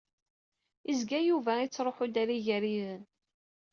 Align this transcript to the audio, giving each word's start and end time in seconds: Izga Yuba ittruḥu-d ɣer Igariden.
Izga 0.91 1.19
Yuba 1.27 1.53
ittruḥu-d 1.65 2.15
ɣer 2.19 2.29
Igariden. 2.37 3.03